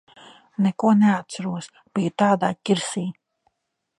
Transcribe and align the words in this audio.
Neko 0.65 0.89
neatceros. 1.01 1.69
Biju 1.97 2.13
tādā 2.23 2.51
ķirsī. 2.71 3.07